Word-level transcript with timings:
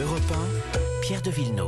Europe 0.00 0.32
1, 0.32 1.02
Pierre 1.02 1.20
de 1.20 1.30
Villeneuve. 1.30 1.66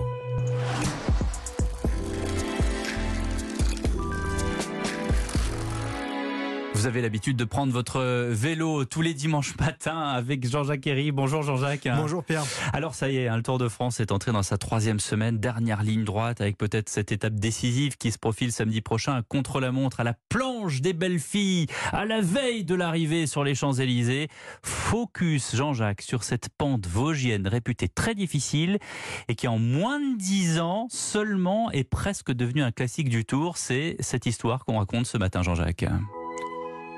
Vous 6.83 6.87
avez 6.87 7.03
l'habitude 7.03 7.37
de 7.37 7.45
prendre 7.45 7.73
votre 7.73 8.01
vélo 8.31 8.85
tous 8.85 9.03
les 9.03 9.15
dimanches 9.15 9.55
matins 9.61 10.01
avec 10.01 10.49
Jean-Jacques 10.49 10.87
Herry. 10.87 11.13
Bonjour 11.13 11.43
Jean-Jacques. 11.43 11.87
Bonjour 11.95 12.25
Pierre. 12.25 12.43
Alors 12.73 12.95
ça 12.95 13.11
y 13.11 13.19
est, 13.19 13.29
hein, 13.29 13.37
le 13.37 13.43
Tour 13.43 13.59
de 13.59 13.69
France 13.69 14.01
est 14.01 14.11
entré 14.11 14.33
dans 14.33 14.43
sa 14.43 14.57
troisième 14.57 14.99
semaine, 14.99 15.39
dernière 15.39 15.83
ligne 15.83 16.03
droite 16.03 16.41
avec 16.41 16.57
peut-être 16.57 16.89
cette 16.89 17.13
étape 17.13 17.35
décisive 17.35 17.97
qui 17.99 18.11
se 18.11 18.19
profile 18.19 18.51
samedi 18.51 18.81
prochain 18.81 19.23
contre 19.29 19.61
la 19.61 19.71
montre 19.73 20.01
à 20.01 20.05
la 20.05 20.15
planche 20.29 20.52
des 20.71 20.93
belles 20.93 21.19
filles, 21.19 21.67
à 21.93 22.05
la 22.05 22.21
veille 22.21 22.65
de 22.65 22.75
l'arrivée 22.75 23.27
sur 23.27 23.45
les 23.45 23.55
Champs-Élysées. 23.55 24.29
Focus 24.63 25.57
Jean-Jacques 25.57 26.03
sur 26.03 26.23
cette 26.23 26.49
pente 26.57 26.87
vosgienne 26.87 27.47
réputée 27.47 27.89
très 27.89 28.15
difficile 28.15 28.79
et 29.29 29.35
qui 29.35 29.49
en 29.49 29.59
moins 29.59 30.01
de 30.01 30.17
dix 30.17 30.61
ans 30.61 30.87
seulement 30.91 31.71
est 31.71 31.85
presque 31.85 32.33
devenue 32.33 32.63
un 32.63 32.73
classique 32.73 33.09
du 33.09 33.25
Tour. 33.25 33.57
C'est 33.57 33.97
cette 34.01 34.27
histoire 34.27 34.65
qu'on 34.65 34.79
raconte 34.79 35.07
ce 35.07 35.19
matin 35.19 35.43
Jean-Jacques. 35.43 35.87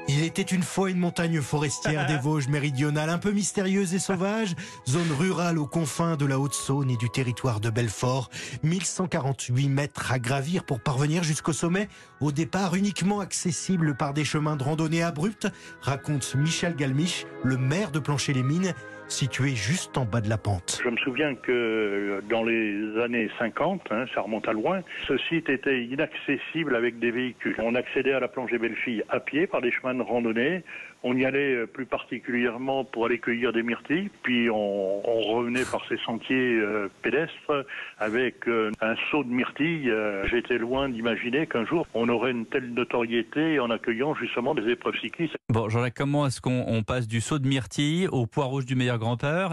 Il 0.06 0.22
était 0.22 0.42
une 0.42 0.62
fois 0.62 0.90
une 0.90 0.98
montagne 0.98 1.40
forestière 1.40 2.06
des 2.06 2.16
Vosges 2.22 2.48
méridionales, 2.48 3.08
un 3.08 3.18
peu 3.18 3.32
mystérieuse 3.32 3.94
et 3.94 3.98
sauvage, 3.98 4.54
zone 4.86 5.10
rurale 5.18 5.58
aux 5.58 5.66
confins 5.66 6.16
de 6.16 6.26
la 6.26 6.38
Haute-Saône 6.38 6.90
et 6.90 6.96
du 6.98 7.08
territoire 7.08 7.58
de 7.58 7.70
Belfort. 7.70 8.28
1148 8.62 9.68
mètres 9.68 10.12
à 10.12 10.18
gravir 10.18 10.64
pour 10.64 10.80
parvenir 10.80 11.22
jusqu'au 11.22 11.54
sommet, 11.54 11.88
au 12.20 12.32
départ 12.32 12.74
uniquement 12.74 13.20
accessible 13.20 13.96
par 13.96 14.12
des 14.12 14.26
chemins 14.26 14.56
de 14.56 14.62
randonnée 14.62 15.02
abrupts, 15.02 15.48
raconte 15.80 16.34
Michel 16.34 16.76
Galmiche, 16.76 17.24
le 17.42 17.56
maire 17.56 17.90
de 17.90 17.98
Plancher-les-Mines, 17.98 18.74
situé 19.14 19.50
juste 19.50 19.96
en 19.96 20.04
bas 20.04 20.20
de 20.20 20.28
la 20.28 20.38
pente. 20.38 20.80
Je 20.82 20.88
me 20.88 20.96
souviens 20.96 21.34
que 21.36 22.20
dans 22.28 22.42
les 22.42 23.00
années 23.00 23.30
50, 23.38 23.82
hein, 23.90 24.04
ça 24.14 24.22
remonte 24.22 24.48
à 24.48 24.52
loin, 24.52 24.80
ce 25.06 25.16
site 25.28 25.48
était 25.48 25.84
inaccessible 25.84 26.74
avec 26.74 26.98
des 26.98 27.12
véhicules. 27.12 27.54
On 27.58 27.74
accédait 27.76 28.12
à 28.12 28.20
la 28.20 28.28
plongée 28.28 28.58
Bellefille 28.58 29.04
à 29.08 29.20
pied 29.20 29.46
par 29.46 29.62
des 29.62 29.70
chemins 29.70 29.94
de 29.94 30.02
randonnée. 30.02 30.64
On 31.06 31.14
y 31.16 31.26
allait 31.26 31.54
euh, 31.54 31.66
plus 31.66 31.84
particulièrement 31.84 32.82
pour 32.84 33.06
aller 33.06 33.18
cueillir 33.18 33.52
des 33.52 33.62
myrtilles, 33.62 34.10
puis 34.22 34.48
on, 34.50 35.06
on 35.06 35.20
revenait 35.36 35.64
par 35.70 35.82
ces 35.88 35.98
sentiers 35.98 36.54
euh, 36.54 36.88
pédestres 37.02 37.64
avec 37.98 38.48
euh, 38.48 38.70
un 38.80 38.94
saut 39.10 39.22
de 39.22 39.28
myrtilles. 39.28 39.90
Euh, 39.90 40.24
J'étais 40.28 40.58
loin 40.58 40.88
d'imaginer 40.88 41.46
qu'un 41.46 41.66
jour 41.66 41.86
on 41.94 42.08
aurait 42.08 42.30
une 42.30 42.46
telle 42.46 42.72
notoriété 42.72 43.60
en 43.60 43.70
accueillant 43.70 44.14
justement 44.14 44.54
des 44.54 44.68
épreuves 44.70 44.96
cyclistes. 45.00 45.36
Bon, 45.50 45.68
Jean-Jacques, 45.68 45.94
comment 45.94 46.26
est-ce 46.26 46.40
qu'on 46.40 46.64
on 46.66 46.82
passe 46.82 47.06
du 47.06 47.20
saut 47.20 47.38
de 47.38 47.46
myrtille 47.46 48.08
au 48.08 48.26
poids 48.26 48.46
rouge 48.46 48.64
du 48.64 48.74
meilleur 48.74 48.98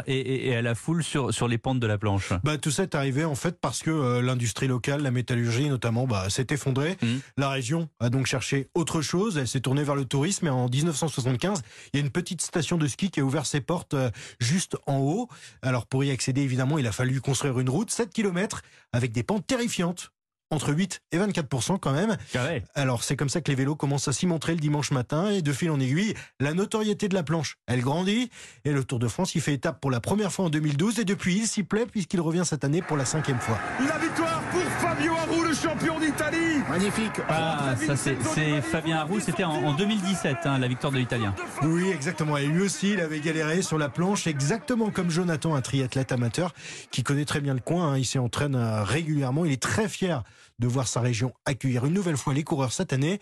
et, 0.08 0.16
et- 0.20 0.48
et 0.50 0.56
à 0.56 0.62
la 0.62 0.76
foule 0.76 1.04
sur, 1.04 1.34
sur 1.34 1.48
les 1.48 1.58
pentes 1.58 1.80
de 1.80 1.88
la 1.88 1.98
planche 1.98 2.34
Bah, 2.44 2.58
tout 2.58 2.72
ça 2.72 2.84
est 2.84 2.96
arrivé 2.96 3.26
en 3.26 3.36
fait 3.36 3.60
parce 3.60 3.82
que 3.84 3.90
euh, 3.92 4.22
l'industrie 4.22 4.68
locale, 4.68 5.02
la 5.04 5.12
métallurgie 5.12 5.70
notamment, 5.70 6.08
bah, 6.08 6.30
s'est 6.30 6.48
effondrée. 6.50 6.98
Mhm. 7.02 7.20
La 7.38 7.50
région 7.50 7.90
a 8.00 8.10
donc 8.10 8.26
cherché 8.26 8.68
autre 8.76 9.02
chose. 9.02 9.38
Elle 9.38 9.48
s'est 9.48 9.60
tournée 9.62 9.84
vers 9.84 9.96
le 9.96 10.06
tourisme 10.06 10.48
et 10.48 10.50
en 10.50 10.68
1975, 10.70 11.62
il 11.94 12.00
y 12.00 12.02
a 12.02 12.06
une 12.06 12.12
petite 12.12 12.42
station 12.42 12.78
de 12.78 12.88
ski 12.88 13.10
qui 13.12 13.20
a 13.20 13.24
ouvert 13.24 13.46
ses 13.46 13.62
portes 13.62 13.94
euh, 13.94 14.10
juste 14.40 14.78
en 14.88 14.98
haut. 15.00 15.28
Alors 15.62 15.86
pour 15.88 16.04
y 16.04 16.12
accéder, 16.12 16.42
évidemment, 16.42 16.78
il 16.78 16.88
a 16.88 16.92
fallu 16.92 17.22
construire 17.22 17.60
une 17.60 17.70
route 17.70 17.92
7 17.92 18.12
km 18.12 18.62
avec 18.94 19.12
des 19.12 19.24
pentes 19.24 19.46
terrifiantes. 19.48 20.12
Entre 20.52 20.74
8 20.74 21.02
et 21.14 21.18
24% 21.18 21.80
quand 21.80 21.94
même. 21.94 22.18
Carré. 22.32 22.64
Alors 22.76 23.04
c'est 23.04 23.16
comme 23.16 23.30
ça 23.30 23.40
que 23.42 23.50
les 23.50 23.56
vélos 23.56 23.76
commencent 23.76 24.08
à 24.08 24.14
s'y 24.14 24.28
montrer 24.28 24.54
le 24.54 24.60
dimanche 24.60 24.92
matin 24.92 25.30
et 25.30 25.42
de 25.42 25.54
fil 25.54 25.72
en 25.72 25.80
aiguille, 25.80 26.14
la 26.40 26.54
notoriété 26.54 27.08
de 27.08 27.14
la 27.14 27.24
planche, 27.24 27.58
elle 27.68 27.82
grandit 27.82 28.30
et 28.66 28.72
le 28.72 28.84
Tour 28.84 29.00
de 29.00 29.08
France, 29.08 29.34
il 29.36 29.42
fait 29.42 29.54
étape 29.54 29.80
pour 29.80 29.92
la 29.92 30.02
première 30.02 30.32
fois 30.32 30.46
en 30.46 30.50
2012 30.50 31.00
et 31.00 31.06
depuis 31.06 31.38
il 31.38 31.48
s'y 31.48 31.64
plaît 31.64 31.86
puisqu'il 31.86 32.20
revient 32.20 32.44
cette 32.46 32.64
année 32.64 32.82
pour 32.82 32.98
la 32.98 33.06
cinquième 33.06 33.40
fois. 33.40 33.58
La 33.88 33.98
victoire 33.98 34.41
pour 34.52 34.62
Fabio 34.64 35.14
Aru, 35.14 35.48
le 35.48 35.54
champion 35.54 36.00
d'Italie. 36.00 36.62
Magnifique. 36.70 37.14
Ah, 37.30 37.76
ça 37.86 37.96
c'est 37.96 38.16
Fabien 38.62 38.98
Arroux, 38.98 39.20
c'était 39.20 39.44
en, 39.44 39.52
en 39.52 39.74
2017, 39.74 40.38
hein, 40.46 40.60
la 40.60 40.68
victoire 40.68 40.92
de 40.92 40.98
l'Italien. 40.98 41.34
Oui, 41.64 41.90
exactement. 41.90 42.38
Et 42.38 42.46
lui 42.46 42.62
aussi, 42.64 42.94
il 42.94 43.00
avait 43.00 43.20
galéré 43.20 43.62
sur 43.62 43.78
la 43.78 43.90
planche, 43.90 44.28
exactement 44.28 44.90
comme 44.92 45.10
Jonathan, 45.10 45.56
un 45.56 45.62
triathlète 45.62 46.12
amateur 46.12 46.54
qui 46.92 47.04
connaît 47.04 47.26
très 47.26 47.40
bien 47.42 47.54
le 47.54 47.60
coin. 47.60 47.94
hein. 47.94 47.98
Il 47.98 48.06
s'y 48.06 48.20
entraîne 48.20 48.56
euh, 48.56 48.84
régulièrement. 48.84 49.46
Il 49.46 49.52
est 49.52 49.62
très 49.62 49.88
fier 49.88 50.24
de 50.60 50.68
voir 50.68 50.88
sa 50.88 51.00
région 51.02 51.34
accueillir 51.46 51.86
une 51.86 51.94
nouvelle 51.94 52.18
fois 52.18 52.34
les 52.34 52.44
coureurs 52.44 52.72
cette 52.74 52.94
année. 52.94 53.20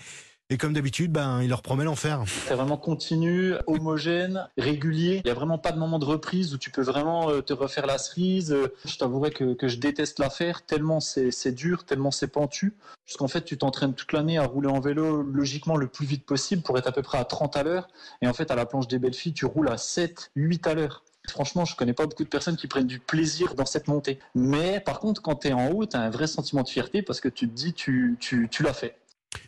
Et 0.52 0.58
comme 0.58 0.74
d'habitude, 0.74 1.12
ben, 1.12 1.44
il 1.44 1.50
leur 1.50 1.62
promet 1.62 1.84
l'enfer. 1.84 2.24
C'est 2.26 2.56
vraiment 2.56 2.78
continu, 2.78 3.54
homogène, 3.68 4.48
régulier. 4.58 5.22
Il 5.24 5.28
n'y 5.28 5.30
a 5.30 5.36
vraiment 5.36 5.60
pas 5.60 5.72
de 5.72 5.78
moment 5.78 6.00
de 6.00 6.06
reprise 6.06 6.56
où 6.56 6.58
tu 6.58 6.72
peux 6.72 6.82
vraiment 6.82 7.30
euh, 7.30 7.42
te 7.42 7.54
refaire 7.54 7.86
la 7.86 8.00
cerise. 8.00 8.58
Je 8.84 8.98
t'avouerais 8.98 9.30
que, 9.30 9.54
que 9.54 9.68
je 9.68 9.78
déteste 9.78 10.18
la 10.18 10.32
faire 10.32 10.66
tellement 10.66 11.02
c'est 11.02 11.30
c'est 11.30 11.52
dur, 11.52 11.84
tellement 11.84 12.10
c'est 12.10 12.30
pentu. 12.30 12.74
Puisqu'en 13.06 13.28
fait, 13.28 13.44
tu 13.44 13.60
t'entraînes 13.60 13.94
toute 13.94 14.12
l'année 14.12 14.40
à 14.40 14.44
rouler 14.44 14.70
en 14.70 14.80
vélo 14.80 15.22
logiquement 15.22 15.78
le 15.78 15.86
plus 15.86 16.08
vite 16.08 16.26
possible 16.26 16.64
pour 16.64 16.80
être 16.80 16.88
à 16.88 16.92
peu 16.92 17.04
près 17.04 17.20
à 17.20 17.26
30 17.26 17.56
à 17.56 17.62
l'heure. 17.62 17.88
Et 18.24 18.28
en 18.28 18.34
fait, 18.34 18.50
à 18.50 18.56
la 18.56 18.66
planche 18.66 18.88
des 18.88 18.98
belles 18.98 19.14
filles, 19.14 19.34
tu 19.34 19.46
roules 19.46 19.70
à 19.70 19.78
7, 19.78 20.31
8 20.36 20.66
à 20.66 20.74
l'heure. 20.74 21.04
Franchement, 21.30 21.66
je 21.66 21.76
connais 21.76 21.94
pas 21.94 22.08
beaucoup 22.08 22.24
de 22.24 22.30
personnes 22.30 22.56
qui 22.56 22.66
prennent 22.66 22.88
du 22.88 22.98
plaisir 22.98 23.54
dans 23.54 23.68
cette 23.68 23.88
montée. 23.88 24.18
Mais 24.34 24.80
par 24.80 25.00
contre, 25.00 25.22
quand 25.22 25.36
tu 25.36 25.50
es 25.50 25.54
en 25.54 25.70
haut, 25.70 25.86
tu 25.86 25.96
as 25.96 26.00
un 26.00 26.10
vrai 26.10 26.26
sentiment 26.26 26.64
de 26.64 26.70
fierté 26.70 27.04
parce 27.04 27.22
que 27.22 27.30
tu 27.30 27.48
te 27.48 27.54
dis 27.54 27.74
tu, 27.74 28.18
tu, 28.20 28.48
tu 28.50 28.64
l'as 28.64 28.74
fait. 28.74 28.96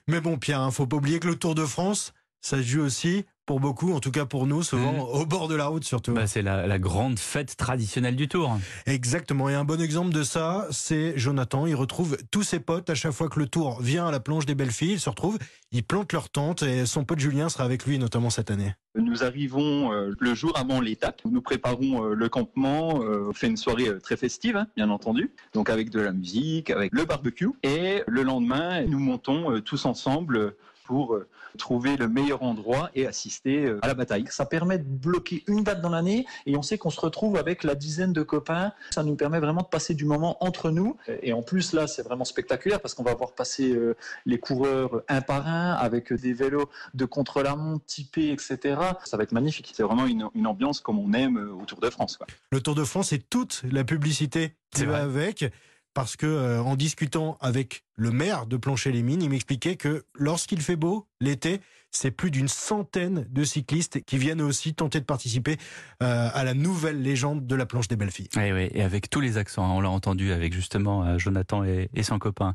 Mais 0.07 0.22
bon, 0.22 0.38
Pierre, 0.38 0.62
hein, 0.62 0.72
faut 0.72 0.88
pas 0.88 0.97
oublier 0.97 1.19
que 1.19 1.28
le 1.28 1.35
Tour 1.35 1.56
de 1.56 1.66
France, 1.66 2.13
ça 2.41 2.62
joue 2.62 2.81
aussi, 2.81 3.25
pour 3.51 3.59
beaucoup, 3.59 3.91
en 3.91 4.00
tout 4.00 4.12
cas 4.12 4.23
pour 4.23 4.47
nous, 4.47 4.63
souvent 4.63 4.94
Mhm. 4.94 5.00
au 5.01 5.25
bord 5.25 5.50
de 5.50 5.56
la 5.56 5.66
route 5.66 5.84
surtout. 5.84 6.13
Bah, 6.13 6.25
c'est 6.25 6.41
la, 6.41 6.66
la 6.67 6.79
grande 6.79 7.19
fête 7.19 7.57
traditionnelle 7.57 8.16
du 8.16 8.29
Tour. 8.29 8.57
Exactement. 8.85 9.50
Et 9.50 9.56
un 9.56 9.66
bon 9.66 9.81
exemple 9.81 10.13
de 10.13 10.23
ça, 10.23 10.67
c'est 10.72 11.17
Jonathan. 11.17 11.66
Il 11.66 11.75
retrouve 11.75 12.16
tous 12.31 12.44
ses 12.44 12.62
potes 12.62 12.89
à 12.89 12.95
chaque 12.95 13.12
fois 13.12 13.28
que 13.28 13.39
le 13.39 13.47
tour 13.47 13.81
vient 13.81 14.07
à 14.07 14.12
la 14.12 14.22
planche 14.22 14.45
des 14.45 14.56
belles 14.56 14.72
filles. 14.72 14.94
Ils 14.94 15.00
se 15.01 15.09
retrouvent, 15.09 15.38
ils 15.73 15.84
plantent 15.84 16.13
leur 16.13 16.29
tente 16.29 16.63
et 16.63 16.85
son 16.85 17.03
pote 17.03 17.19
Julien 17.19 17.50
sera 17.50 17.66
avec 17.66 17.85
lui 17.85 18.00
notamment 18.00 18.29
cette 18.29 18.51
année. 18.51 18.73
Nous 18.95 19.22
arrivons 19.25 19.91
euh, 19.91 20.13
le 20.18 20.33
jour 20.33 20.53
avant 20.57 20.79
l'étape. 20.79 21.22
Nous 21.29 21.41
préparons 21.41 22.06
euh, 22.06 22.13
le 22.13 22.29
campement. 22.29 23.01
euh, 23.03 23.28
on 23.31 23.33
fait 23.33 23.47
une 23.47 23.57
soirée 23.57 23.89
très 24.01 24.16
festive, 24.16 24.56
hein, 24.56 24.68
bien 24.78 24.89
entendu. 24.89 25.31
Donc 25.53 25.69
avec 25.69 25.89
de 25.89 26.00
la 26.00 26.13
musique, 26.13 26.69
avec 26.69 26.94
le 26.94 27.03
barbecue. 27.03 27.50
Et 27.63 28.01
le 28.07 28.23
lendemain, 28.23 28.85
nous 28.85 29.00
montons 29.00 29.59
tous 29.59 29.83
ensemble 29.83 30.56
pour 30.86 31.16
euh, 31.16 31.28
trouver 31.58 31.97
le 31.97 32.08
meilleur 32.08 32.44
endroit 32.44 32.90
et 32.96 33.08
assister 33.08 33.66
euh, 33.66 33.80
à 33.81 33.88
la 33.88 33.94
bataille. 33.94 34.25
Ça 34.30 34.46
permet 34.46 34.78
de 34.78 34.84
bloquer 34.84 35.44
une 35.47 35.64
date 35.64 35.81
dans 35.81 35.90
l'année 35.90 36.25
et 36.46 36.58
on 36.58 36.62
sait 36.62 36.78
qu'on 36.78 36.90
se 36.90 37.00
retrouve 37.00 37.38
avec 37.38 37.64
la 37.64 37.75
dizaine 37.75 38.14
de 38.14 38.24
copains. 38.24 38.74
Ça 38.92 39.03
nous 39.03 39.16
permet 39.16 39.40
vraiment 39.40 39.62
de 39.62 39.68
passer 39.68 39.94
du 39.94 40.06
moment 40.06 40.38
entre 40.44 40.72
nous. 40.72 40.97
Et 41.22 41.34
en 41.34 41.42
plus, 41.42 41.74
là, 41.74 41.88
c'est 41.88 42.02
vraiment 42.02 42.25
spectaculaire 42.25 42.81
parce 42.81 42.94
qu'on 42.94 43.03
va 43.03 43.14
voir 43.14 43.34
passer 43.34 43.72
euh, 43.72 43.96
les 44.25 44.40
coureurs 44.40 45.03
un 45.08 45.22
par 45.22 45.47
un 45.47 45.74
avec 45.74 46.14
des 46.14 46.34
vélos 46.34 46.69
de 46.94 47.06
contre-la-montre 47.06 47.86
typés, 47.86 48.31
etc. 48.31 48.78
Ça 49.06 49.18
va 49.18 49.24
être 49.24 49.31
magnifique. 49.31 49.72
C'est 49.74 49.84
vraiment 49.84 50.06
une, 50.06 50.30
une 50.36 50.48
ambiance 50.48 50.80
comme 50.80 51.00
on 51.00 51.13
aime 51.13 51.38
euh, 51.38 51.53
au 51.53 51.66
Tour 51.66 51.80
de 51.80 51.90
France. 51.90 52.18
Quoi. 52.18 52.28
Le 52.52 52.62
Tour 52.62 52.75
de 52.75 52.84
France 52.84 53.13
et 53.13 53.19
toute 53.19 53.63
la 53.69 53.84
publicité 53.84 54.56
qui 54.72 54.81
C'est 54.81 54.86
va 54.86 54.98
avec. 54.98 55.46
Parce 55.94 56.16
que 56.16 56.25
euh, 56.25 56.62
en 56.62 56.75
discutant 56.75 57.38
avec 57.41 57.84
le 57.96 58.12
maire 58.12 58.46
de 58.46 58.57
Plancher-les-Mines, 58.57 59.22
il 59.22 59.29
m'expliquait 59.29 59.75
que 59.75 60.06
lorsqu'il 60.16 60.62
fait 60.62 60.78
beau 60.78 61.07
l'été, 61.19 61.59
c'est 61.91 62.12
plus 62.12 62.31
d'une 62.31 62.47
centaine 62.47 63.28
de 63.29 63.44
cyclistes 63.44 64.01
qui 64.06 64.18
viennent 64.18 64.41
aussi 64.41 64.74
tenter 64.74 65.00
de 65.00 65.06
participer 65.06 65.57
euh, 66.01 66.30
à 66.34 66.44
la 66.44 66.53
nouvelle 66.53 67.01
légende 67.01 67.46
de 67.46 67.56
la 67.56 67.66
planche 67.66 67.90
des 67.90 67.97
belles 67.97 68.12
filles. 68.12 68.30
Et, 68.40 68.53
oui, 68.53 68.69
et 68.74 68.81
avec 68.81 69.09
tous 69.09 69.19
les 69.19 69.38
accents, 69.38 69.66
hein, 69.66 69.74
on 69.74 69.81
l'a 69.81 69.90
entendu 69.90 70.31
avec 70.31 70.53
justement 70.53 71.03
euh, 71.03 71.18
Jonathan 71.18 71.66
et, 71.66 71.90
et 71.94 72.03
son 72.03 72.18
copain. 72.18 72.53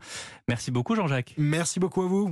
Merci 0.49 0.71
beaucoup 0.71 0.95
Jean-Jacques. 0.97 1.35
Merci 1.37 1.79
beaucoup 1.79 2.03
à 2.03 2.07
vous. 2.07 2.25